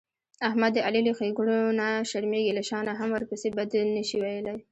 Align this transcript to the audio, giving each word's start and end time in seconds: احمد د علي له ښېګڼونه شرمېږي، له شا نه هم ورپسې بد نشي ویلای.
احمد 0.47 0.71
د 0.75 0.79
علي 0.87 1.01
له 1.07 1.11
ښېګڼونه 1.17 1.87
شرمېږي، 2.09 2.51
له 2.57 2.63
شا 2.69 2.79
نه 2.87 2.93
هم 2.99 3.09
ورپسې 3.13 3.47
بد 3.57 3.71
نشي 3.95 4.17
ویلای. 4.19 4.57